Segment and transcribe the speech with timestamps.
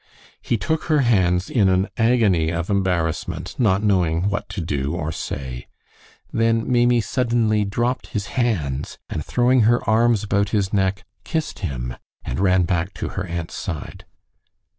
[0.41, 5.11] He took her hands in an agony of embarrassment, not knowing what to do or
[5.11, 5.67] say.
[6.33, 11.95] Then Maimie suddenly dropped his hands, and throwing her arms about his neck, kissed him,
[12.25, 14.05] and ran back to her aunt's side.